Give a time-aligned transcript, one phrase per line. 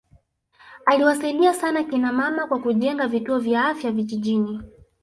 [0.85, 4.61] aliwasaidia sana kina mama kwa kujengea vituo vya afya vijijini